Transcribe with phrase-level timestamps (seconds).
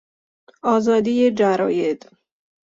[0.63, 2.09] آزادی جراید